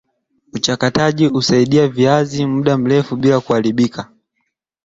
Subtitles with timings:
[0.53, 4.09] Uchakataji husaidia viazi muda mrefu bila kuharibika